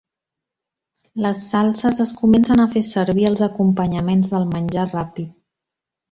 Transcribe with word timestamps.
Les 1.25 1.41
salses 1.49 1.99
es 2.05 2.13
comencen 2.21 2.63
a 2.63 2.67
fer 2.75 2.83
servir 2.87 3.27
als 3.31 3.43
acompanyaments 3.49 4.31
del 4.31 4.47
menjar 4.55 4.87
ràpid. 4.95 5.29